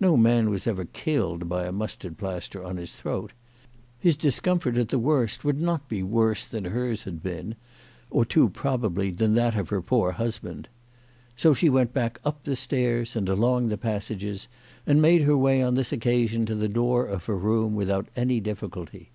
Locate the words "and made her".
14.88-15.36